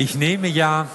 [0.00, 0.88] Ich nehme ja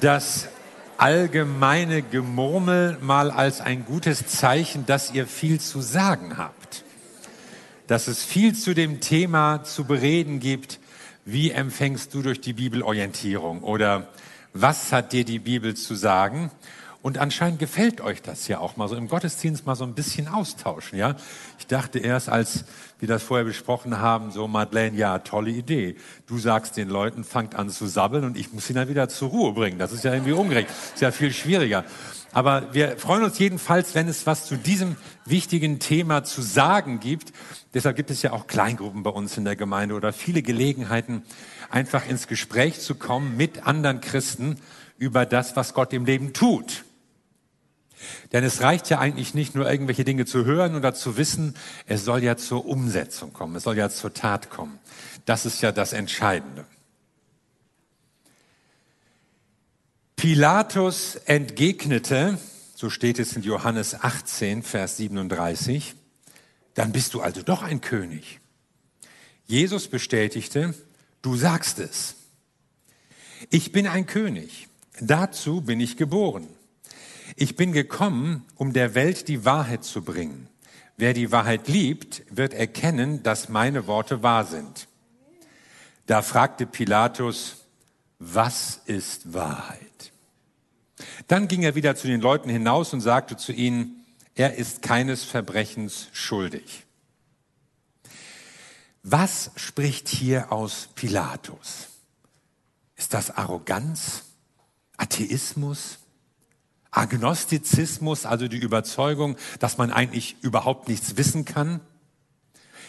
[0.00, 0.50] das
[0.98, 6.84] allgemeine Gemurmel mal als ein gutes Zeichen, dass ihr viel zu sagen habt.
[7.86, 10.78] Dass es viel zu dem Thema zu bereden gibt,
[11.24, 14.08] wie empfängst du durch die Bibel Orientierung oder
[14.52, 16.50] was hat dir die Bibel zu sagen?
[17.04, 20.26] Und anscheinend gefällt euch das ja auch mal so im Gottesdienst mal so ein bisschen
[20.26, 21.16] austauschen, ja.
[21.58, 22.64] Ich dachte erst, als
[22.98, 25.96] wir das vorher besprochen haben, so Madeleine, ja, tolle Idee.
[26.26, 29.28] Du sagst den Leuten, fangt an zu sabbeln und ich muss sie dann wieder zur
[29.28, 29.78] Ruhe bringen.
[29.78, 30.70] Das ist ja irgendwie ungerecht.
[30.94, 31.84] ist ja viel schwieriger.
[32.32, 34.96] Aber wir freuen uns jedenfalls, wenn es was zu diesem
[35.26, 37.34] wichtigen Thema zu sagen gibt.
[37.74, 41.22] Deshalb gibt es ja auch Kleingruppen bei uns in der Gemeinde oder viele Gelegenheiten,
[41.68, 44.56] einfach ins Gespräch zu kommen mit anderen Christen
[44.96, 46.84] über das, was Gott im Leben tut.
[48.32, 51.54] Denn es reicht ja eigentlich nicht nur irgendwelche Dinge zu hören oder zu wissen,
[51.86, 54.78] es soll ja zur Umsetzung kommen, es soll ja zur Tat kommen.
[55.24, 56.66] Das ist ja das Entscheidende.
[60.16, 62.38] Pilatus entgegnete,
[62.74, 65.94] so steht es in Johannes 18, Vers 37,
[66.74, 68.40] dann bist du also doch ein König.
[69.46, 70.74] Jesus bestätigte,
[71.22, 72.16] du sagst es.
[73.50, 74.68] Ich bin ein König.
[75.00, 76.46] Dazu bin ich geboren.
[77.36, 80.48] Ich bin gekommen, um der Welt die Wahrheit zu bringen.
[80.96, 84.86] Wer die Wahrheit liebt, wird erkennen, dass meine Worte wahr sind.
[86.06, 87.56] Da fragte Pilatus,
[88.18, 90.12] was ist Wahrheit?
[91.26, 94.04] Dann ging er wieder zu den Leuten hinaus und sagte zu ihnen,
[94.36, 96.84] er ist keines Verbrechens schuldig.
[99.02, 101.88] Was spricht hier aus Pilatus?
[102.96, 104.22] Ist das Arroganz?
[104.96, 105.98] Atheismus?
[106.94, 111.80] Agnostizismus, also die Überzeugung, dass man eigentlich überhaupt nichts wissen kann?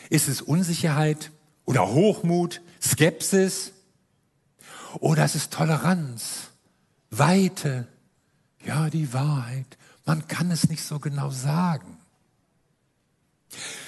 [0.09, 1.31] Ist es Unsicherheit
[1.66, 3.72] oder Hochmut, Skepsis?
[5.00, 6.52] Oder ist es Toleranz,
[7.09, 7.88] Weite?
[8.64, 9.78] Ja, die Wahrheit.
[10.06, 11.98] Man kann es nicht so genau sagen.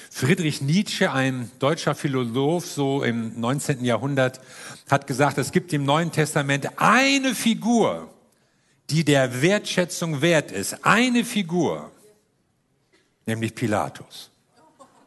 [0.10, 3.86] Friedrich Nietzsche, ein deutscher Philosoph, so im 19.
[3.86, 4.42] Jahrhundert,
[4.90, 8.12] hat gesagt, es gibt im Neuen Testament eine Figur,
[8.90, 10.86] die der Wertschätzung wert ist.
[10.86, 11.92] Eine Figur,
[13.26, 14.32] nämlich Pilatus.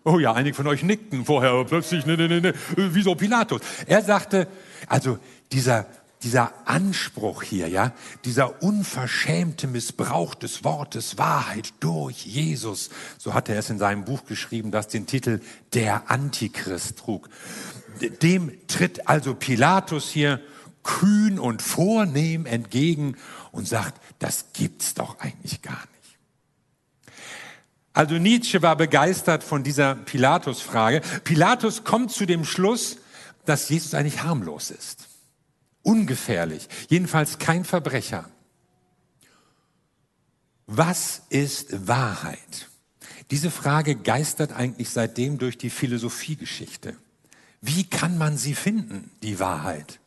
[0.05, 3.61] Oh ja, einige von euch nickten vorher, plötzlich, ne, ne, ne, ne, wieso Pilatus?
[3.87, 4.49] Er sagte,
[4.87, 5.19] also
[5.53, 5.87] dieser,
[6.23, 7.93] dieser Anspruch hier, ja,
[8.25, 12.89] dieser unverschämte Missbrauch des Wortes Wahrheit durch Jesus,
[13.19, 15.41] so hat er es in seinem Buch geschrieben, das den Titel
[15.75, 17.29] Der Antichrist trug.
[18.23, 20.41] Dem tritt also Pilatus hier
[20.83, 23.17] kühn und vornehm entgegen
[23.53, 25.91] und sagt, das gibt's doch eigentlich gar nicht.
[27.93, 31.03] Also Nietzsche war begeistert von dieser Pilatus-Frage.
[31.25, 32.99] Pilatus kommt zu dem Schluss,
[33.45, 35.09] dass Jesus eigentlich harmlos ist.
[35.83, 36.69] Ungefährlich.
[36.89, 38.29] Jedenfalls kein Verbrecher.
[40.67, 42.69] Was ist Wahrheit?
[43.31, 46.97] Diese Frage geistert eigentlich seitdem durch die Philosophiegeschichte.
[47.61, 50.00] Wie kann man sie finden, die Wahrheit?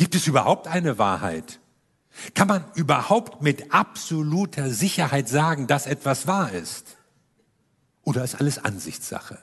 [0.00, 1.60] Gibt es überhaupt eine Wahrheit?
[2.34, 6.96] Kann man überhaupt mit absoluter Sicherheit sagen, dass etwas wahr ist?
[8.02, 9.38] Oder ist alles Ansichtssache?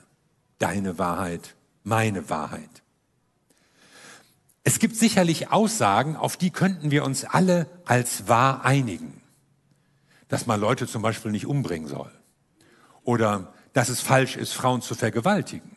[0.58, 1.54] Deine Wahrheit,
[1.84, 2.82] meine Wahrheit.
[4.64, 9.22] Es gibt sicherlich Aussagen, auf die könnten wir uns alle als wahr einigen.
[10.26, 12.10] Dass man Leute zum Beispiel nicht umbringen soll.
[13.04, 15.76] Oder dass es falsch ist, Frauen zu vergewaltigen.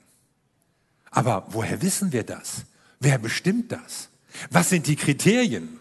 [1.12, 2.64] Aber woher wissen wir das?
[3.00, 4.11] Wer bestimmt das?
[4.50, 5.80] Was sind die Kriterien?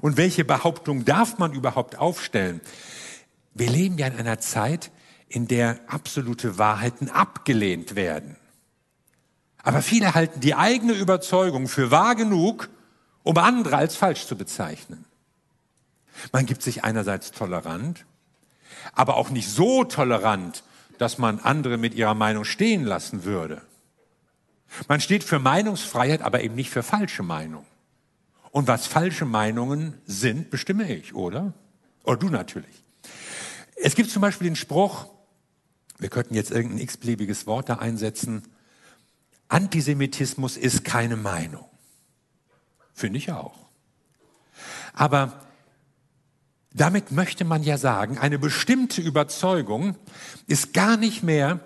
[0.00, 2.60] Und welche Behauptung darf man überhaupt aufstellen?
[3.54, 4.90] Wir leben ja in einer Zeit,
[5.28, 8.36] in der absolute Wahrheiten abgelehnt werden.
[9.62, 12.68] Aber viele halten die eigene Überzeugung für wahr genug,
[13.22, 15.04] um andere als falsch zu bezeichnen.
[16.32, 18.04] Man gibt sich einerseits tolerant,
[18.92, 20.64] aber auch nicht so tolerant,
[20.98, 23.62] dass man andere mit ihrer Meinung stehen lassen würde.
[24.88, 27.66] Man steht für Meinungsfreiheit, aber eben nicht für falsche Meinung.
[28.50, 31.52] Und was falsche Meinungen sind, bestimme ich, oder?
[32.04, 32.84] Oder du natürlich.
[33.76, 35.06] Es gibt zum Beispiel den Spruch,
[35.98, 38.42] wir könnten jetzt irgendein x-beliebiges Wort da einsetzen,
[39.48, 41.66] Antisemitismus ist keine Meinung.
[42.94, 43.58] Finde ich auch.
[44.94, 45.42] Aber
[46.74, 49.96] damit möchte man ja sagen, eine bestimmte Überzeugung
[50.46, 51.60] ist gar nicht mehr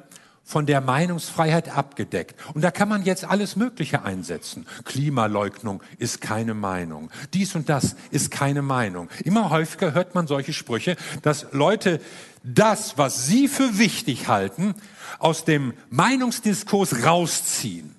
[0.46, 2.36] von der Meinungsfreiheit abgedeckt.
[2.54, 4.64] Und da kann man jetzt alles Mögliche einsetzen.
[4.84, 7.10] Klimaleugnung ist keine Meinung.
[7.34, 9.10] Dies und das ist keine Meinung.
[9.24, 12.00] Immer häufiger hört man solche Sprüche, dass Leute
[12.44, 14.76] das, was sie für wichtig halten,
[15.18, 17.94] aus dem Meinungsdiskurs rausziehen.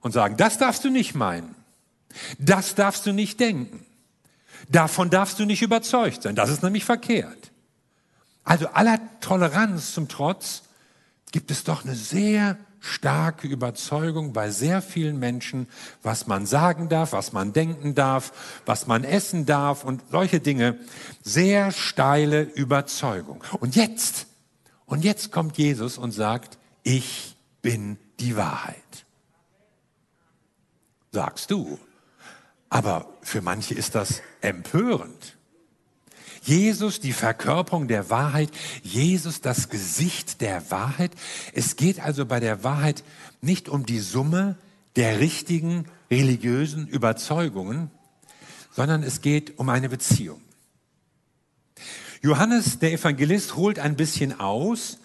[0.00, 1.54] und sagen, das darfst du nicht meinen.
[2.38, 3.86] Das darfst du nicht denken.
[4.68, 6.34] Davon darfst du nicht überzeugt sein.
[6.34, 7.51] Das ist nämlich verkehrt.
[8.44, 10.62] Also aller Toleranz zum Trotz
[11.30, 15.68] gibt es doch eine sehr starke Überzeugung bei sehr vielen Menschen,
[16.02, 18.32] was man sagen darf, was man denken darf,
[18.66, 20.78] was man essen darf und solche Dinge.
[21.22, 23.42] Sehr steile Überzeugung.
[23.60, 24.26] Und jetzt,
[24.84, 29.06] und jetzt kommt Jesus und sagt, ich bin die Wahrheit.
[31.12, 31.78] Sagst du.
[32.68, 35.36] Aber für manche ist das empörend.
[36.42, 38.50] Jesus die Verkörperung der Wahrheit,
[38.82, 41.12] Jesus das Gesicht der Wahrheit.
[41.54, 43.04] Es geht also bei der Wahrheit
[43.40, 44.56] nicht um die Summe
[44.96, 47.90] der richtigen religiösen Überzeugungen,
[48.72, 50.40] sondern es geht um eine Beziehung.
[52.22, 54.98] Johannes, der Evangelist, holt ein bisschen aus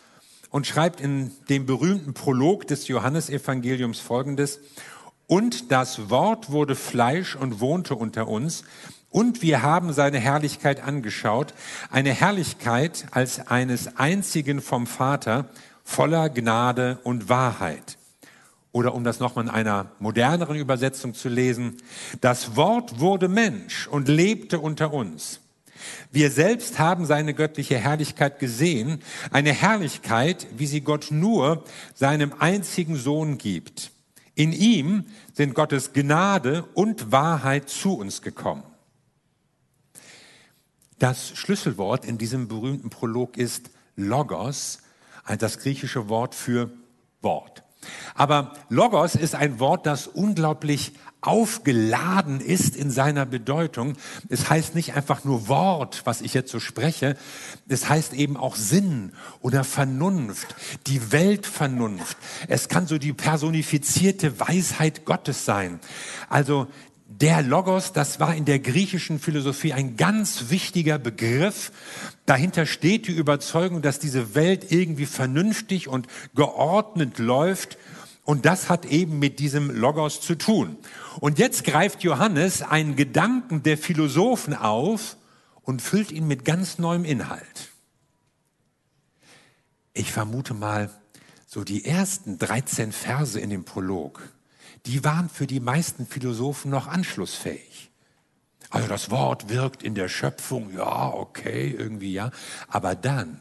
[0.50, 4.60] und schreibt in dem berühmten Prolog des Johannesevangeliums folgendes,
[5.30, 8.63] und das Wort wurde Fleisch und wohnte unter uns,
[9.09, 11.54] und wir haben seine Herrlichkeit angeschaut,
[11.89, 15.50] eine Herrlichkeit als eines einzigen vom Vater,
[15.83, 17.98] voller Gnade und Wahrheit.
[18.74, 21.77] Oder um das nochmal in einer moderneren Übersetzung zu lesen,
[22.21, 25.39] das Wort wurde Mensch und lebte unter uns.
[26.12, 29.01] Wir selbst haben seine göttliche Herrlichkeit gesehen,
[29.31, 31.63] eine Herrlichkeit, wie sie Gott nur
[31.95, 33.92] seinem einzigen Sohn gibt.
[34.36, 38.63] In ihm sind Gottes Gnade und Wahrheit zu uns gekommen.
[40.99, 44.79] Das Schlüsselwort in diesem berühmten Prolog ist Logos,
[45.38, 46.71] das griechische Wort für
[47.21, 47.63] Wort.
[48.15, 53.94] Aber Logos ist ein Wort, das unglaublich aufgeladen ist in seiner Bedeutung.
[54.29, 57.17] Es heißt nicht einfach nur Wort, was ich jetzt so spreche.
[57.67, 60.55] Es heißt eben auch Sinn oder Vernunft,
[60.88, 62.17] die Weltvernunft.
[62.47, 65.79] Es kann so die personifizierte Weisheit Gottes sein.
[66.29, 66.67] Also
[67.09, 71.71] der Logos, das war in der griechischen Philosophie ein ganz wichtiger Begriff.
[72.25, 77.77] Dahinter steht die Überzeugung, dass diese Welt irgendwie vernünftig und geordnet läuft.
[78.25, 80.75] Und das hat eben mit diesem Logos zu tun.
[81.21, 85.15] Und jetzt greift Johannes einen Gedanken der Philosophen auf
[85.62, 87.69] und füllt ihn mit ganz neuem Inhalt.
[89.94, 90.89] Ich vermute mal,
[91.45, 94.21] so die ersten 13 Verse in dem Prolog,
[94.88, 97.92] die waren für die meisten Philosophen noch anschlussfähig.
[98.69, 102.31] Also das Wort wirkt in der Schöpfung, ja, okay, irgendwie ja.
[102.68, 103.39] Aber dann,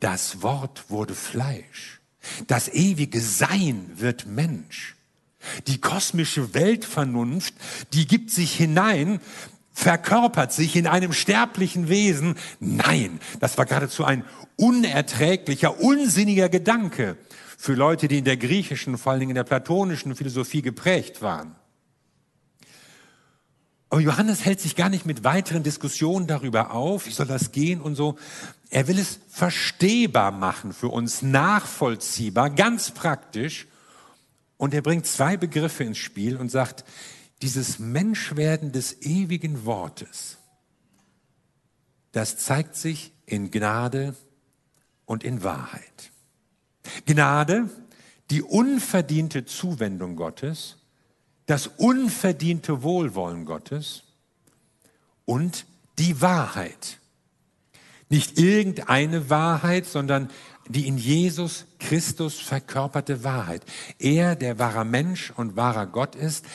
[0.00, 2.00] das Wort wurde Fleisch.
[2.46, 4.96] Das ewige Sein wird Mensch.
[5.66, 7.54] Die kosmische Weltvernunft,
[7.92, 9.20] die gibt sich hinein,
[9.72, 12.36] verkörpert sich in einem sterblichen Wesen.
[12.60, 14.24] Nein, das war geradezu ein
[14.56, 17.16] unerträglicher, unsinniger Gedanke
[17.56, 21.56] für Leute, die in der griechischen, vor allen Dingen in der platonischen Philosophie geprägt waren.
[23.94, 27.80] Aber Johannes hält sich gar nicht mit weiteren Diskussionen darüber auf, wie soll das gehen
[27.80, 28.18] und so.
[28.70, 33.68] Er will es verstehbar machen für uns, nachvollziehbar, ganz praktisch.
[34.56, 36.84] Und er bringt zwei Begriffe ins Spiel und sagt,
[37.40, 40.38] dieses Menschwerden des ewigen Wortes,
[42.10, 44.16] das zeigt sich in Gnade
[45.04, 46.10] und in Wahrheit.
[47.06, 47.68] Gnade,
[48.30, 50.76] die unverdiente Zuwendung Gottes,
[51.46, 54.04] das unverdiente Wohlwollen Gottes
[55.24, 55.66] und
[55.98, 56.98] die Wahrheit.
[58.08, 60.30] Nicht irgendeine Wahrheit, sondern
[60.68, 63.62] die in Jesus Christus verkörperte Wahrheit.
[63.98, 66.46] Er, der wahrer Mensch und wahrer Gott ist,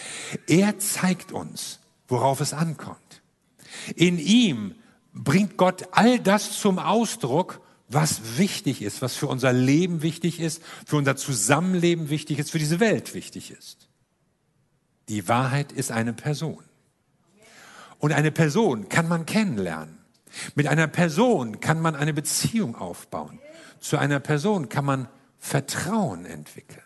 [0.48, 3.22] er zeigt uns, worauf es ankommt.
[3.96, 4.76] In ihm
[5.14, 10.62] bringt Gott all das zum Ausdruck, was wichtig ist, was für unser Leben wichtig ist,
[10.86, 13.90] für unser Zusammenleben wichtig ist, für diese Welt wichtig ist.
[15.10, 16.64] Die Wahrheit ist eine Person.
[17.98, 19.98] Und eine Person kann man kennenlernen.
[20.54, 23.40] Mit einer Person kann man eine Beziehung aufbauen.
[23.80, 25.08] Zu einer Person kann man
[25.40, 26.84] Vertrauen entwickeln.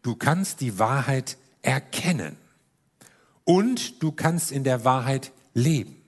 [0.00, 2.36] Du kannst die Wahrheit erkennen
[3.44, 6.01] und du kannst in der Wahrheit leben.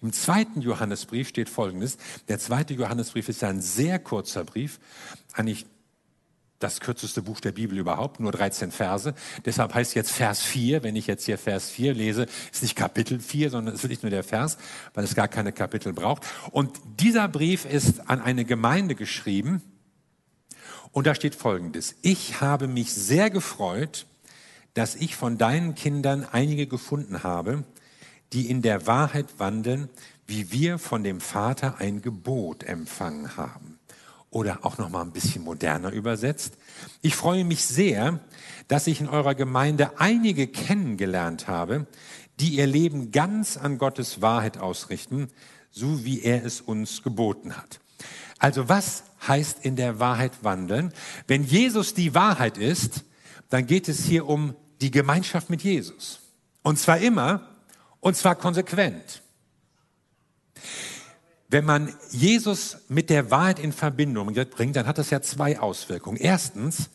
[0.00, 1.98] Im zweiten Johannesbrief steht Folgendes.
[2.28, 4.80] Der zweite Johannesbrief ist ein sehr kurzer Brief,
[5.34, 5.66] eigentlich
[6.60, 9.14] das kürzeste Buch der Bibel überhaupt, nur 13 Verse.
[9.44, 13.18] Deshalb heißt jetzt Vers 4, wenn ich jetzt hier Vers 4 lese, ist nicht Kapitel
[13.18, 14.58] 4, sondern es ist nicht nur der Vers,
[14.92, 16.24] weil es gar keine Kapitel braucht.
[16.50, 19.62] Und dieser Brief ist an eine Gemeinde geschrieben
[20.92, 21.96] und da steht Folgendes.
[22.02, 24.06] Ich habe mich sehr gefreut,
[24.74, 27.64] dass ich von deinen Kindern einige gefunden habe,
[28.32, 29.88] die in der Wahrheit wandeln,
[30.26, 33.76] wie wir von dem Vater ein Gebot empfangen haben.
[34.32, 36.56] oder auch noch mal ein bisschen moderner übersetzt.
[37.02, 38.20] Ich freue mich sehr,
[38.68, 41.88] dass ich in eurer Gemeinde einige kennengelernt habe,
[42.38, 45.26] die ihr Leben ganz an Gottes Wahrheit ausrichten,
[45.72, 47.80] so wie er es uns geboten hat.
[48.38, 50.92] Also was heißt in der Wahrheit wandeln?
[51.26, 53.04] Wenn Jesus die Wahrheit ist,
[53.48, 56.20] dann geht es hier um die Gemeinschaft mit Jesus.
[56.62, 57.48] Und zwar immer,
[58.00, 59.22] und zwar konsequent.
[61.48, 66.16] Wenn man Jesus mit der Wahrheit in Verbindung bringt, dann hat das ja zwei Auswirkungen.
[66.16, 66.90] Erstens,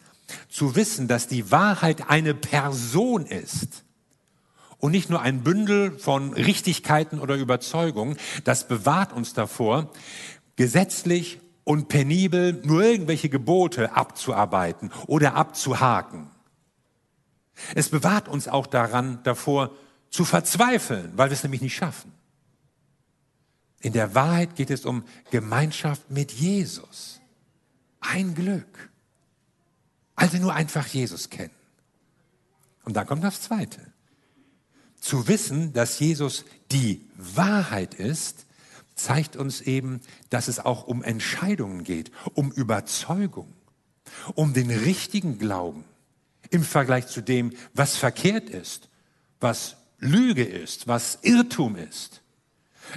[0.50, 3.84] zu wissen, dass die Wahrheit eine Person ist
[4.78, 9.92] und nicht nur ein Bündel von Richtigkeiten oder Überzeugungen, das bewahrt uns davor,
[10.56, 16.30] gesetzlich und penibel nur irgendwelche Gebote abzuarbeiten oder abzuhaken.
[17.74, 19.72] Es bewahrt uns auch daran davor,
[20.16, 22.14] zu verzweifeln, weil wir es nämlich nicht schaffen.
[23.82, 27.20] In der Wahrheit geht es um Gemeinschaft mit Jesus.
[28.00, 28.90] Ein Glück.
[30.16, 31.52] Also nur einfach Jesus kennen.
[32.86, 33.92] Und dann kommt das Zweite.
[35.02, 38.46] Zu wissen, dass Jesus die Wahrheit ist,
[38.96, 43.54] zeigt uns eben, dass es auch um Entscheidungen geht, um Überzeugung,
[44.34, 45.84] um den richtigen Glauben
[46.52, 48.88] im Vergleich zu dem, was verkehrt ist,
[49.42, 52.22] was Lüge ist, was Irrtum ist.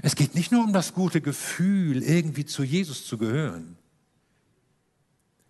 [0.03, 3.77] Es geht nicht nur um das gute Gefühl, irgendwie zu Jesus zu gehören,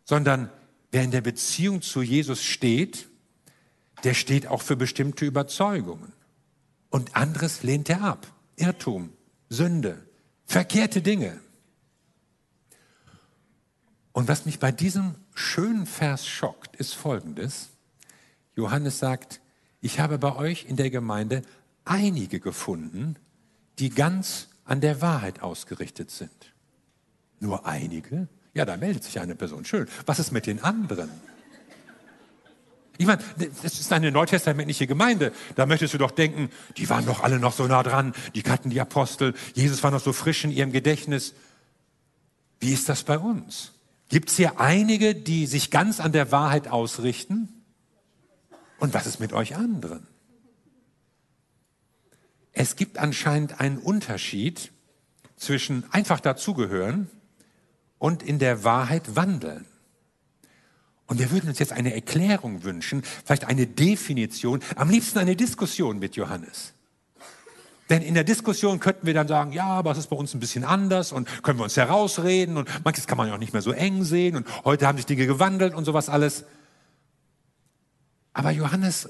[0.04, 0.50] sondern
[0.90, 3.08] wer in der Beziehung zu Jesus steht,
[4.04, 6.12] der steht auch für bestimmte Überzeugungen.
[6.90, 8.26] Und anderes lehnt er ab.
[8.56, 9.12] Irrtum,
[9.48, 10.06] Sünde,
[10.46, 11.40] verkehrte Dinge.
[14.12, 17.68] Und was mich bei diesem schönen Vers schockt, ist Folgendes.
[18.56, 19.40] Johannes sagt,
[19.80, 21.42] ich habe bei euch in der Gemeinde
[21.84, 23.16] einige gefunden,
[23.78, 26.52] die ganz an der Wahrheit ausgerichtet sind.
[27.40, 28.28] Nur einige?
[28.54, 29.64] Ja, da meldet sich eine Person.
[29.64, 29.88] Schön.
[30.06, 31.10] Was ist mit den anderen?
[33.00, 33.22] Ich meine,
[33.62, 35.32] das ist eine neutestamentliche Gemeinde.
[35.54, 38.70] Da möchtest du doch denken, die waren doch alle noch so nah dran, die kannten
[38.70, 41.34] die Apostel, Jesus war noch so frisch in ihrem Gedächtnis.
[42.58, 43.72] Wie ist das bei uns?
[44.08, 47.57] Gibt es hier einige, die sich ganz an der Wahrheit ausrichten?
[48.78, 50.06] Und was ist mit euch anderen?
[52.52, 54.72] Es gibt anscheinend einen Unterschied
[55.36, 57.08] zwischen einfach dazugehören
[57.98, 59.66] und in der Wahrheit wandeln.
[61.06, 65.98] Und wir würden uns jetzt eine Erklärung wünschen, vielleicht eine Definition, am liebsten eine Diskussion
[65.98, 66.74] mit Johannes.
[67.88, 70.40] Denn in der Diskussion könnten wir dann sagen, ja, aber es ist bei uns ein
[70.40, 73.62] bisschen anders und können wir uns herausreden und manches kann man ja auch nicht mehr
[73.62, 76.44] so eng sehen und heute haben sich Dinge gewandelt und sowas alles.
[78.38, 79.08] Aber Johannes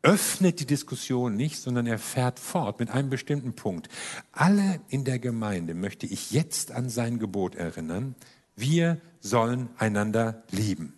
[0.00, 3.90] öffnet die Diskussion nicht, sondern er fährt fort mit einem bestimmten Punkt.
[4.32, 8.14] Alle in der Gemeinde möchte ich jetzt an sein Gebot erinnern.
[8.56, 10.94] Wir sollen einander lieben.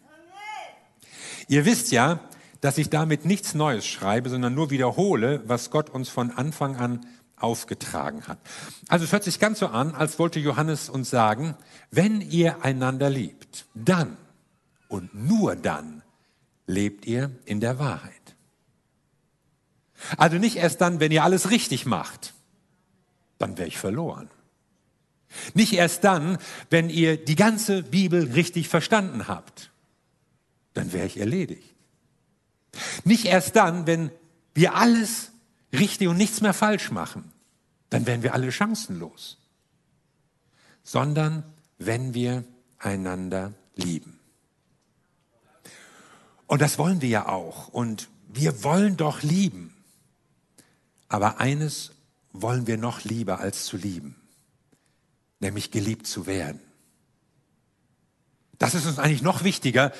[1.48, 2.20] Ihr wisst ja,
[2.60, 7.04] dass ich damit nichts Neues schreibe, sondern nur wiederhole, was Gott uns von Anfang an
[7.34, 8.38] aufgetragen hat.
[8.86, 11.56] Also es hört sich ganz so an, als wollte Johannes uns sagen,
[11.90, 14.18] wenn ihr einander liebt, dann
[14.86, 16.03] und nur dann
[16.66, 18.36] lebt ihr in der Wahrheit.
[20.16, 22.34] Also nicht erst dann, wenn ihr alles richtig macht,
[23.38, 24.30] dann wäre ich verloren.
[25.54, 26.38] Nicht erst dann,
[26.70, 29.70] wenn ihr die ganze Bibel richtig verstanden habt,
[30.74, 31.74] dann wäre ich erledigt.
[33.04, 34.10] Nicht erst dann, wenn
[34.54, 35.32] wir alles
[35.72, 37.32] richtig und nichts mehr falsch machen,
[37.90, 39.38] dann wären wir alle chancenlos,
[40.82, 41.44] sondern
[41.78, 42.44] wenn wir
[42.78, 44.18] einander lieben.
[46.46, 47.68] Und das wollen wir ja auch.
[47.68, 49.74] Und wir wollen doch lieben.
[51.08, 51.92] Aber eines
[52.32, 54.16] wollen wir noch lieber als zu lieben,
[55.38, 56.60] nämlich geliebt zu werden.
[58.58, 59.92] Das ist uns eigentlich noch wichtiger,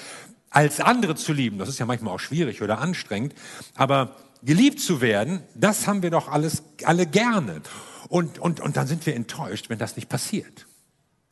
[0.51, 1.59] als andere zu lieben.
[1.59, 3.35] Das ist ja manchmal auch schwierig oder anstrengend.
[3.75, 7.63] Aber geliebt zu werden, das haben wir doch alles, alle gerne.
[8.09, 10.67] Und, und, und dann sind wir enttäuscht, wenn das nicht passiert.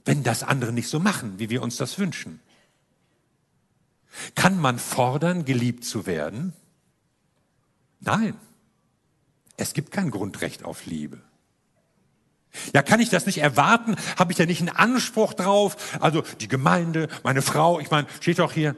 [0.04, 2.40] Wenn das andere nicht so machen, wie wir uns das wünschen.
[4.34, 6.52] Kann man fordern, geliebt zu werden?
[8.00, 8.36] Nein.
[9.56, 11.20] Es gibt kein Grundrecht auf Liebe.
[12.74, 13.96] Ja, kann ich das nicht erwarten?
[14.18, 15.98] Habe ich da nicht einen Anspruch drauf?
[16.00, 18.76] Also die Gemeinde, meine Frau, ich meine, steht doch hier.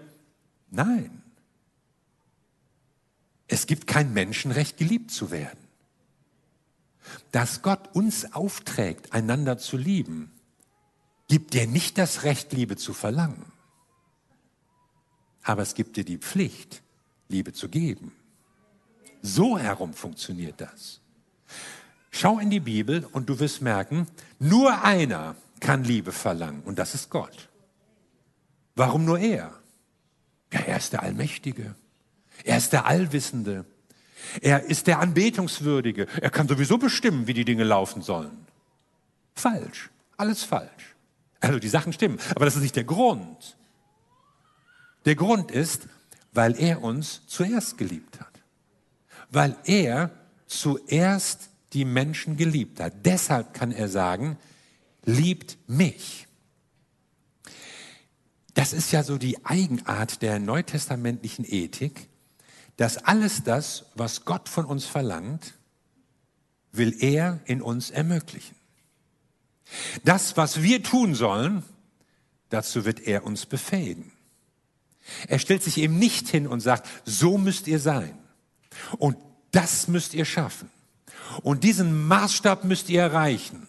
[0.70, 1.22] Nein.
[3.48, 5.58] Es gibt kein Menschenrecht, geliebt zu werden.
[7.32, 10.32] Dass Gott uns aufträgt, einander zu lieben,
[11.28, 13.53] gibt dir nicht das Recht, Liebe zu verlangen.
[15.44, 16.82] Aber es gibt dir die Pflicht,
[17.28, 18.12] Liebe zu geben.
[19.22, 21.00] So herum funktioniert das.
[22.10, 24.06] Schau in die Bibel und du wirst merken,
[24.38, 27.48] nur einer kann Liebe verlangen und das ist Gott.
[28.74, 29.52] Warum nur er?
[30.52, 31.74] Ja, er ist der Allmächtige.
[32.44, 33.64] Er ist der Allwissende.
[34.40, 36.06] Er ist der Anbetungswürdige.
[36.20, 38.46] Er kann sowieso bestimmen, wie die Dinge laufen sollen.
[39.34, 39.90] Falsch.
[40.16, 40.94] Alles falsch.
[41.40, 42.18] Also die Sachen stimmen.
[42.34, 43.56] Aber das ist nicht der Grund.
[45.04, 45.88] Der Grund ist,
[46.32, 48.32] weil er uns zuerst geliebt hat.
[49.30, 50.10] Weil er
[50.46, 52.92] zuerst die Menschen geliebt hat.
[53.04, 54.38] Deshalb kann er sagen,
[55.04, 56.26] liebt mich.
[58.54, 62.08] Das ist ja so die Eigenart der neutestamentlichen Ethik,
[62.76, 65.54] dass alles das, was Gott von uns verlangt,
[66.72, 68.56] will er in uns ermöglichen.
[70.04, 71.64] Das, was wir tun sollen,
[72.48, 74.13] dazu wird er uns befähigen.
[75.28, 78.16] Er stellt sich eben nicht hin und sagt, so müsst ihr sein
[78.98, 79.16] und
[79.50, 80.70] das müsst ihr schaffen
[81.42, 83.66] und diesen Maßstab müsst ihr erreichen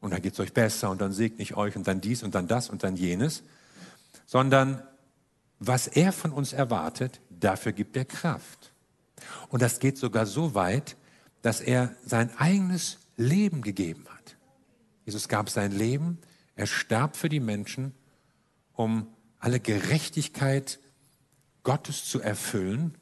[0.00, 2.34] und dann geht es euch besser und dann segne ich euch und dann dies und
[2.34, 3.42] dann das und dann jenes,
[4.26, 4.82] sondern
[5.58, 8.72] was er von uns erwartet, dafür gibt er Kraft.
[9.48, 10.96] Und das geht sogar so weit,
[11.42, 14.36] dass er sein eigenes Leben gegeben hat.
[15.04, 16.18] Jesus gab sein Leben,
[16.54, 17.92] er starb für die Menschen,
[18.74, 20.78] um alle Gerechtigkeit
[21.62, 22.94] Gottes zu erfüllen,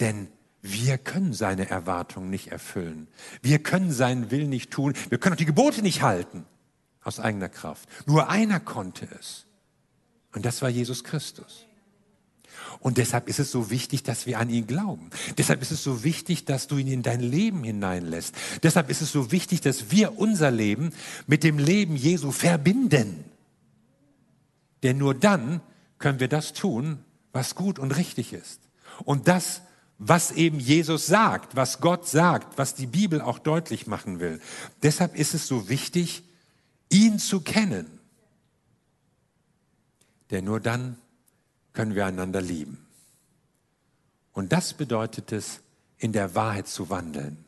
[0.00, 0.28] denn
[0.62, 3.08] wir können seine Erwartungen nicht erfüllen.
[3.42, 4.94] Wir können seinen Willen nicht tun.
[5.08, 6.44] Wir können auch die Gebote nicht halten
[7.02, 7.88] aus eigener Kraft.
[8.06, 9.44] Nur einer konnte es.
[10.32, 11.66] Und das war Jesus Christus.
[12.78, 15.10] Und deshalb ist es so wichtig, dass wir an ihn glauben.
[15.36, 18.34] Deshalb ist es so wichtig, dass du ihn in dein Leben hineinlässt.
[18.62, 20.92] Deshalb ist es so wichtig, dass wir unser Leben
[21.26, 23.24] mit dem Leben Jesu verbinden.
[24.82, 25.60] Denn nur dann
[26.02, 28.60] können wir das tun, was gut und richtig ist.
[29.04, 29.62] Und das,
[29.98, 34.40] was eben Jesus sagt, was Gott sagt, was die Bibel auch deutlich machen will.
[34.82, 36.24] Deshalb ist es so wichtig,
[36.90, 37.86] ihn zu kennen.
[40.30, 40.98] Denn nur dann
[41.72, 42.84] können wir einander lieben.
[44.32, 45.60] Und das bedeutet es,
[45.98, 47.44] in der Wahrheit zu wandeln.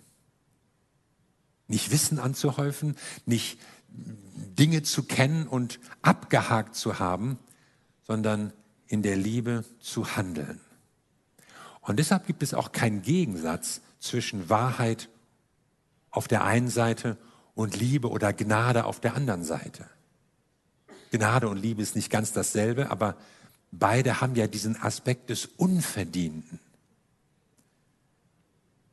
[1.66, 7.38] Nicht Wissen anzuhäufen, nicht Dinge zu kennen und abgehakt zu haben,
[8.06, 8.52] sondern
[8.86, 10.60] in der Liebe zu handeln.
[11.80, 15.08] Und deshalb gibt es auch keinen Gegensatz zwischen Wahrheit
[16.10, 17.16] auf der einen Seite
[17.54, 19.88] und Liebe oder Gnade auf der anderen Seite.
[21.10, 23.16] Gnade und Liebe ist nicht ganz dasselbe, aber
[23.70, 26.60] beide haben ja diesen Aspekt des Unverdienten.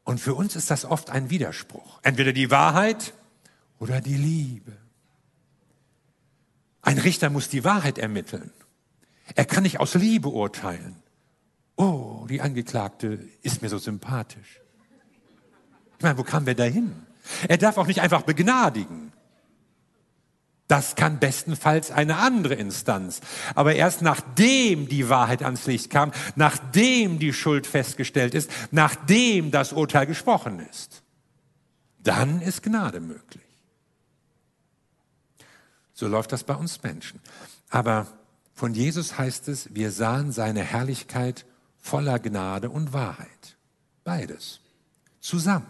[0.04, 2.00] Und für uns ist das oft ein Widerspruch.
[2.04, 3.14] Entweder die Wahrheit
[3.80, 4.76] oder die Liebe.
[6.82, 8.52] Ein Richter muss die Wahrheit ermitteln.
[9.36, 11.02] Er kann nicht aus Liebe urteilen.
[11.76, 14.62] Oh, die Angeklagte ist mir so sympathisch.
[15.98, 16.94] Ich meine, wo kamen wir dahin?
[17.48, 19.14] Er darf auch nicht einfach begnadigen.
[20.68, 23.20] Das kann bestenfalls eine andere Instanz.
[23.56, 29.74] Aber erst nachdem die Wahrheit ans Licht kam, nachdem die Schuld festgestellt ist, nachdem das
[29.74, 31.04] Urteil gesprochen ist,
[32.00, 33.44] dann ist Gnade möglich.
[35.94, 37.20] So läuft das bei uns Menschen.
[37.70, 38.08] Aber
[38.62, 41.48] von Jesus heißt es, wir sahen seine Herrlichkeit
[41.80, 43.58] voller Gnade und Wahrheit.
[44.04, 44.60] Beides.
[45.20, 45.66] Zusammen.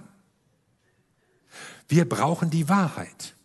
[1.88, 3.36] Wir brauchen die Wahrheit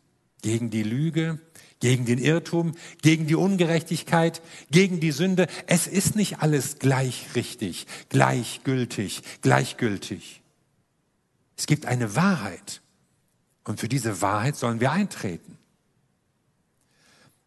[0.42, 1.38] gegen die Lüge,
[1.78, 5.46] gegen den Irrtum, gegen die Ungerechtigkeit, gegen die Sünde.
[5.68, 10.42] Es ist nicht alles gleich richtig, gleichgültig, gleichgültig.
[11.56, 12.82] Es gibt eine Wahrheit
[13.62, 15.56] und für diese Wahrheit sollen wir eintreten.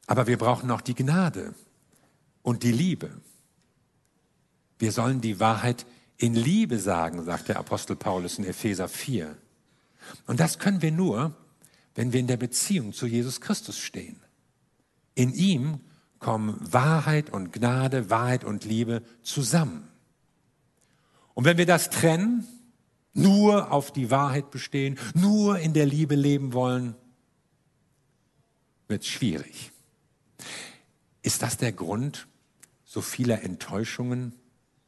[0.08, 1.54] Aber wir brauchen auch die Gnade
[2.50, 3.12] und die Liebe.
[4.80, 5.86] Wir sollen die Wahrheit
[6.18, 9.38] in Liebe sagen, sagt der Apostel Paulus in Epheser 4.
[10.26, 11.36] Und das können wir nur,
[11.94, 14.20] wenn wir in der Beziehung zu Jesus Christus stehen.
[15.14, 15.80] In ihm
[16.18, 19.88] kommen Wahrheit und Gnade, Wahrheit und Liebe zusammen.
[21.36, 22.48] Und wenn wir das trennen,
[23.14, 26.96] nur auf die Wahrheit bestehen, nur in der Liebe leben wollen,
[28.88, 29.72] wird es schwierig.
[31.22, 32.28] Ist das der Grund
[32.89, 34.34] so vieler Enttäuschungen,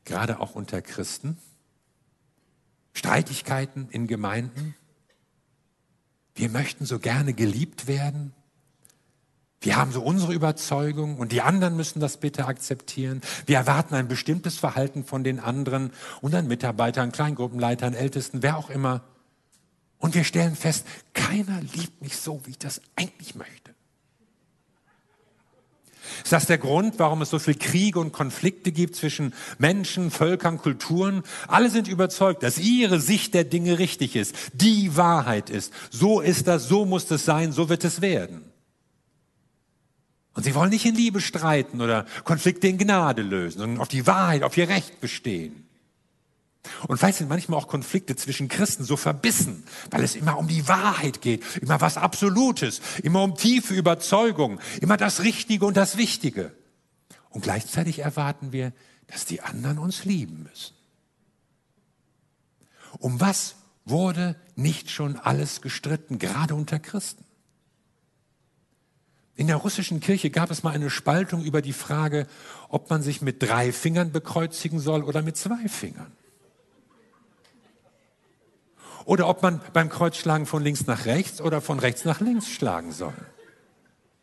[0.05, 1.37] gerade auch unter Christen?
[2.93, 4.75] Streitigkeiten in Gemeinden?
[6.33, 8.33] Wir möchten so gerne geliebt werden.
[9.61, 13.21] Wir haben so unsere Überzeugung und die anderen müssen das bitte akzeptieren.
[13.45, 19.03] Wir erwarten ein bestimmtes Verhalten von den anderen, unseren Mitarbeitern, Kleingruppenleitern, Ältesten, wer auch immer.
[19.99, 23.70] Und wir stellen fest, keiner liebt mich so, wie ich das eigentlich möchte.
[26.31, 30.59] Ist das der Grund, warum es so viel Kriege und Konflikte gibt zwischen Menschen, Völkern,
[30.59, 31.23] Kulturen?
[31.49, 35.73] Alle sind überzeugt, dass ihre Sicht der Dinge richtig ist, die Wahrheit ist.
[35.89, 38.45] So ist das, so muss es sein, so wird es werden.
[40.33, 44.07] Und sie wollen nicht in Liebe streiten oder Konflikte in Gnade lösen, sondern auf die
[44.07, 45.67] Wahrheit, auf ihr Recht bestehen.
[46.87, 50.67] Und weil sind manchmal auch Konflikte zwischen Christen so verbissen, weil es immer um die
[50.67, 56.55] Wahrheit geht, immer was Absolutes, immer um tiefe Überzeugung, immer das Richtige und das Wichtige.
[57.29, 58.73] Und gleichzeitig erwarten wir,
[59.07, 60.75] dass die anderen uns lieben müssen.
[62.99, 67.25] Um was wurde nicht schon alles gestritten, gerade unter Christen?
[69.35, 72.27] In der russischen Kirche gab es mal eine Spaltung über die Frage,
[72.69, 76.11] ob man sich mit drei Fingern bekreuzigen soll oder mit zwei Fingern.
[79.05, 82.91] Oder ob man beim Kreuzschlagen von links nach rechts oder von rechts nach links schlagen
[82.91, 83.13] soll.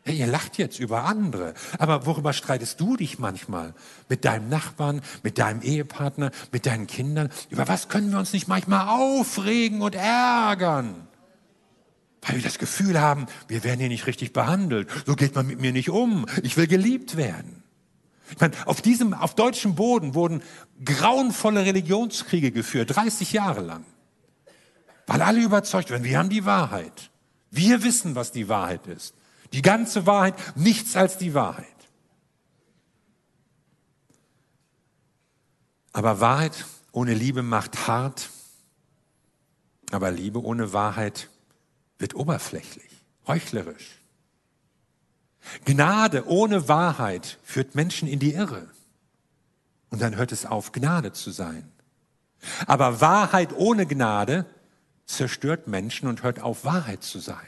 [0.08, 3.74] Ja, ihr lacht jetzt über andere, aber worüber streitest du dich manchmal?
[4.08, 7.28] Mit deinem Nachbarn, mit deinem Ehepartner, mit deinen Kindern?
[7.50, 11.06] Über was können wir uns nicht manchmal aufregen und ärgern?
[12.22, 14.88] Weil wir das Gefühl haben, wir werden hier nicht richtig behandelt.
[15.06, 16.26] So geht man mit mir nicht um.
[16.42, 17.62] Ich will geliebt werden.
[18.30, 20.42] Ich meine, auf diesem, auf deutschem Boden wurden
[20.84, 23.84] grauenvolle Religionskriege geführt, 30 Jahre lang.
[25.09, 27.11] Weil alle überzeugt werden, wir haben die Wahrheit.
[27.51, 29.14] Wir wissen, was die Wahrheit ist.
[29.55, 31.66] Die ganze Wahrheit, nichts als die Wahrheit.
[35.94, 38.29] Aber Wahrheit ohne Liebe macht hart,
[39.90, 41.31] aber Liebe ohne Wahrheit
[41.99, 42.90] wird oberflächlich,
[43.27, 44.03] heuchlerisch.
[45.64, 48.68] Gnade ohne Wahrheit führt Menschen in die Irre.
[49.88, 51.73] Und dann hört es auf, Gnade zu sein.
[52.66, 54.44] Aber Wahrheit ohne Gnade
[55.09, 57.47] zerstört Menschen und hört auf, Wahrheit zu sein.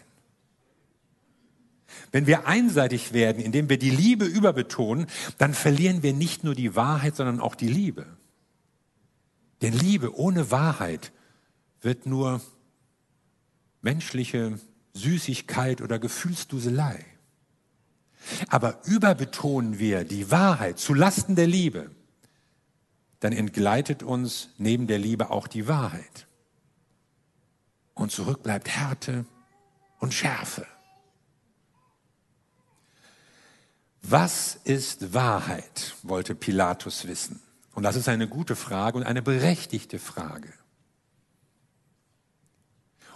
[2.11, 5.07] Wenn wir einseitig werden, indem wir die Liebe überbetonen,
[5.39, 8.07] dann verlieren wir nicht nur die Wahrheit, sondern auch die Liebe.
[9.63, 11.13] Denn Liebe ohne Wahrheit
[11.83, 12.41] wird nur
[13.83, 14.59] menschliche
[14.95, 17.05] Süßigkeit oder Gefühlsduselei.
[18.49, 21.91] Aber überbetonen wir die Wahrheit zu Lasten der Liebe,
[23.19, 26.27] dann entgleitet uns neben der Liebe auch die Wahrheit
[28.01, 29.27] und zurück bleibt Härte
[29.99, 30.67] und Schärfe.
[34.03, 37.43] Was ist Wahrheit, wollte Pilatus wissen.
[37.75, 40.53] Und das ist eine gute Frage und eine berechtigte Frage.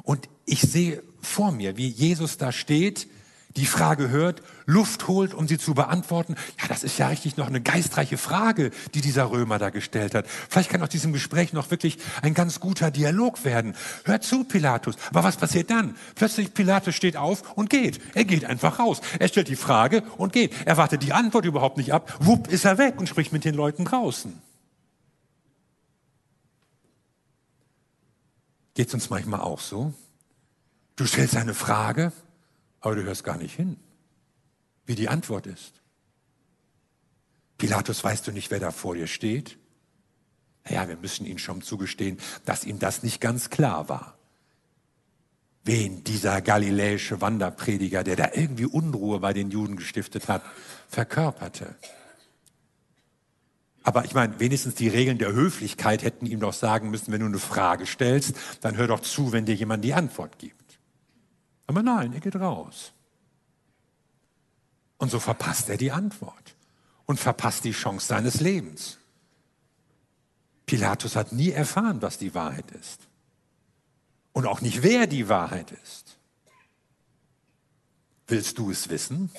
[0.02, 3.08] Und ich sehe vor mir, wie Jesus da steht
[3.56, 6.34] die Frage hört, Luft holt, um sie zu beantworten.
[6.60, 10.26] Ja, das ist ja richtig noch eine geistreiche Frage, die dieser Römer da gestellt hat.
[10.48, 13.76] Vielleicht kann aus diesem Gespräch noch wirklich ein ganz guter Dialog werden.
[14.04, 14.96] Hört zu, Pilatus.
[15.10, 15.96] Aber was passiert dann?
[16.16, 18.00] Plötzlich Pilatus steht auf und geht.
[18.14, 19.00] Er geht einfach raus.
[19.18, 20.52] Er stellt die Frage und geht.
[20.64, 22.16] Er wartet die Antwort überhaupt nicht ab.
[22.20, 24.40] Wupp ist er weg und spricht mit den Leuten draußen.
[28.74, 29.94] Geht's uns manchmal auch so?
[30.96, 32.12] Du stellst eine Frage
[32.84, 33.78] aber du hörst gar nicht hin,
[34.84, 35.80] wie die Antwort ist.
[37.56, 39.58] Pilatus, weißt du nicht, wer da vor dir steht?
[40.64, 44.18] Naja, wir müssen ihm schon zugestehen, dass ihm das nicht ganz klar war.
[45.64, 50.42] Wen dieser galiläische Wanderprediger, der da irgendwie Unruhe bei den Juden gestiftet hat,
[50.88, 51.76] verkörperte.
[53.82, 57.26] Aber ich meine, wenigstens die Regeln der Höflichkeit hätten ihm doch sagen müssen, wenn du
[57.26, 60.63] eine Frage stellst, dann hör doch zu, wenn dir jemand die Antwort gibt.
[61.66, 62.92] Aber nein, er geht raus.
[64.98, 66.56] Und so verpasst er die Antwort
[67.06, 68.98] und verpasst die Chance seines Lebens.
[70.66, 73.08] Pilatus hat nie erfahren, was die Wahrheit ist.
[74.32, 76.18] Und auch nicht, wer die Wahrheit ist.
[78.26, 79.30] Willst du es wissen?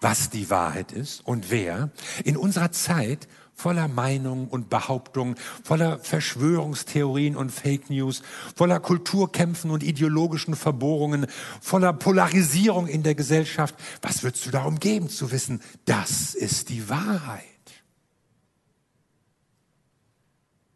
[0.00, 1.90] Was die Wahrheit ist und wer?
[2.24, 3.26] In unserer Zeit
[3.56, 8.22] voller Meinungen und Behauptungen, voller Verschwörungstheorien und Fake News,
[8.54, 11.26] voller Kulturkämpfen und ideologischen Verbohrungen,
[11.62, 13.74] voller Polarisierung in der Gesellschaft.
[14.02, 15.62] Was würdest du darum geben zu wissen?
[15.86, 17.42] Das ist die Wahrheit.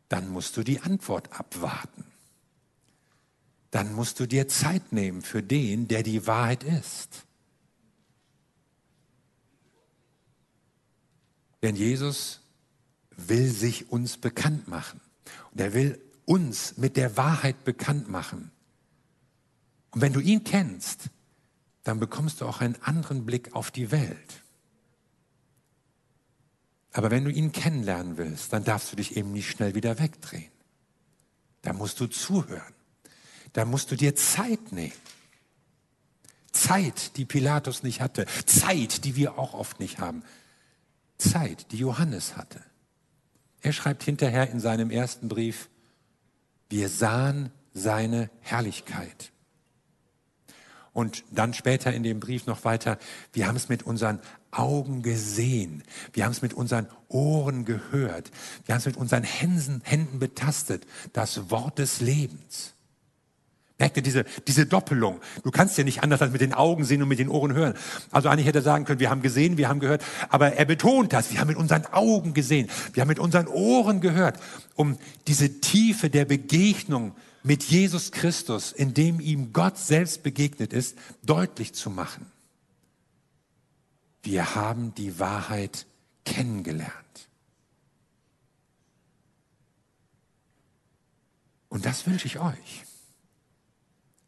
[0.09, 2.05] Dann musst du die Antwort abwarten.
[3.71, 7.27] Dann musst du dir Zeit nehmen für den, der die Wahrheit ist.
[11.63, 12.41] Denn Jesus
[13.29, 15.01] will sich uns bekannt machen.
[15.53, 18.51] Und er will uns mit der Wahrheit bekannt machen.
[19.91, 21.11] Und wenn du ihn kennst,
[21.83, 24.43] dann bekommst du auch einen anderen Blick auf die Welt.
[26.93, 30.51] Aber wenn du ihn kennenlernen willst, dann darfst du dich eben nicht schnell wieder wegdrehen.
[31.63, 32.75] Da musst du zuhören.
[33.53, 34.93] Da musst du dir Zeit nehmen.
[36.53, 38.27] Zeit, die Pilatus nicht hatte.
[38.47, 40.23] Zeit, die wir auch oft nicht haben.
[41.19, 42.63] Zeit, die Johannes hatte.
[43.63, 45.69] Er schreibt hinterher in seinem ersten Brief,
[46.69, 49.33] wir sahen seine Herrlichkeit.
[50.93, 52.99] Und dann später in dem Brief noch weiter,
[53.33, 54.21] wir haben es mit unseren
[54.51, 58.31] Augen gesehen, wir haben es mit unseren Ohren gehört,
[58.65, 62.75] wir haben es mit unseren Händen, betastet, das Wort des Lebens.
[63.81, 65.21] Merkt ihr diese, diese Doppelung?
[65.43, 67.73] Du kannst ja nicht anders als mit den Augen sehen und mit den Ohren hören.
[68.11, 71.15] Also eigentlich hätte er sagen können, wir haben gesehen, wir haben gehört, aber er betont
[71.15, 74.39] das, wir haben mit unseren Augen gesehen, wir haben mit unseren Ohren gehört,
[74.75, 80.99] um diese Tiefe der Begegnung mit Jesus Christus, in dem ihm Gott selbst begegnet ist,
[81.25, 82.27] deutlich zu machen.
[84.23, 85.87] Wir haben die Wahrheit
[86.27, 86.93] kennengelernt.
[91.71, 92.85] Und das wünsche ich euch.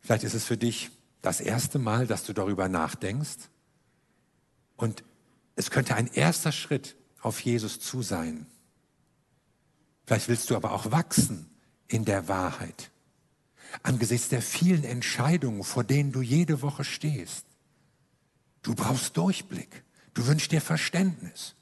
[0.02, 0.90] Vielleicht ist es für dich
[1.22, 3.48] das erste Mal, dass du darüber nachdenkst.
[4.76, 5.04] Und
[5.54, 8.46] es könnte ein erster Schritt auf Jesus zu sein.
[10.04, 11.48] Vielleicht willst du aber auch wachsen
[11.86, 12.90] in der Wahrheit.
[13.82, 17.46] Angesichts der vielen Entscheidungen, vor denen du jede Woche stehst.
[18.62, 19.84] Du brauchst Durchblick.
[20.14, 21.54] Du wünschst dir Verständnis.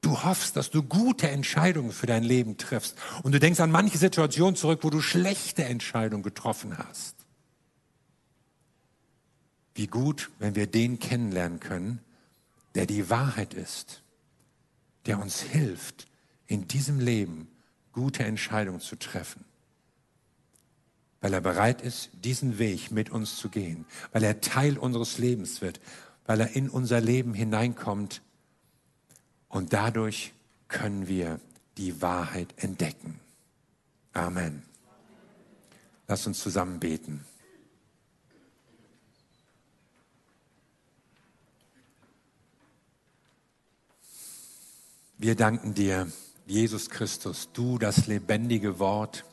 [0.00, 2.96] Du hoffst, dass du gute Entscheidungen für dein Leben triffst.
[3.22, 7.15] Und du denkst an manche Situationen zurück, wo du schlechte Entscheidungen getroffen hast.
[9.76, 12.00] Wie gut, wenn wir den kennenlernen können,
[12.74, 14.02] der die Wahrheit ist,
[15.04, 16.06] der uns hilft,
[16.46, 17.48] in diesem Leben
[17.92, 19.44] gute Entscheidungen zu treffen.
[21.20, 25.60] Weil er bereit ist, diesen Weg mit uns zu gehen, weil er Teil unseres Lebens
[25.60, 25.78] wird,
[26.24, 28.22] weil er in unser Leben hineinkommt
[29.48, 30.32] und dadurch
[30.68, 31.38] können wir
[31.76, 33.20] die Wahrheit entdecken.
[34.14, 34.62] Amen.
[36.08, 37.26] Lass uns zusammen beten.
[45.18, 46.08] Wir danken dir,
[46.44, 49.24] Jesus Christus, du das lebendige Wort,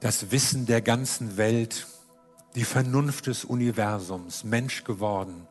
[0.00, 1.86] das Wissen der ganzen Welt,
[2.56, 5.46] die Vernunft des Universums, Mensch geworden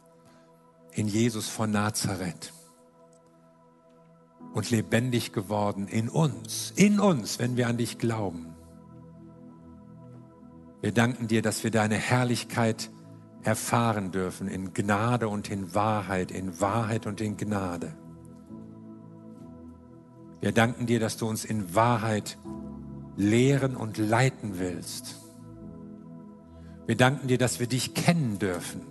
[0.92, 2.52] in Jesus von Nazareth
[4.54, 8.54] und lebendig geworden in uns, in uns, wenn wir an dich glauben.
[10.82, 12.92] Wir danken dir, dass wir deine Herrlichkeit
[13.44, 17.94] erfahren dürfen in Gnade und in Wahrheit, in Wahrheit und in Gnade.
[20.42, 22.38] Wir danken dir, dass du uns in Wahrheit
[23.16, 25.20] lehren und leiten willst.
[26.86, 28.82] Wir danken dir, dass wir dich kennen dürfen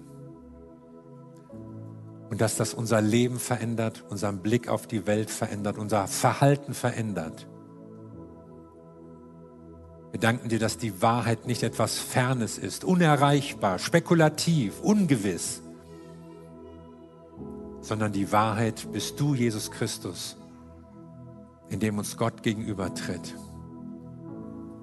[2.31, 7.47] und dass das unser Leben verändert, unseren Blick auf die Welt verändert, unser Verhalten verändert.
[10.13, 15.63] Wir danken dir, dass die Wahrheit nicht etwas Fernes ist, unerreichbar, spekulativ, ungewiss,
[17.81, 20.37] sondern die Wahrheit bist du, Jesus Christus,
[21.71, 23.35] in dem uns Gott gegenübertritt.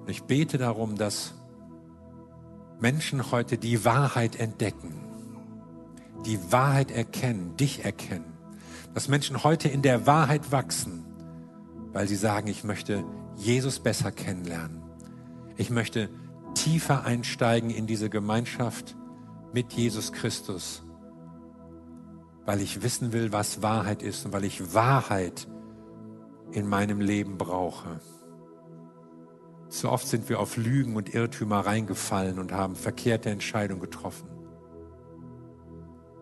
[0.00, 1.34] Und ich bete darum, dass
[2.80, 4.94] Menschen heute die Wahrheit entdecken,
[6.26, 8.32] die Wahrheit erkennen, dich erkennen,
[8.94, 11.04] dass Menschen heute in der Wahrheit wachsen,
[11.92, 13.04] weil sie sagen, ich möchte
[13.36, 14.79] Jesus besser kennenlernen.
[15.60, 16.08] Ich möchte
[16.54, 18.96] tiefer einsteigen in diese Gemeinschaft
[19.52, 20.82] mit Jesus Christus,
[22.46, 25.48] weil ich wissen will, was Wahrheit ist und weil ich Wahrheit
[26.50, 28.00] in meinem Leben brauche.
[29.68, 34.30] So oft sind wir auf Lügen und Irrtümer reingefallen und haben verkehrte Entscheidungen getroffen.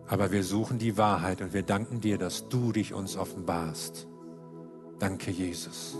[0.05, 4.05] Aber wir suchen die Wahrheit und wir danken dir, dass du dich uns offenbarst.
[4.99, 5.95] Danke, Jesus.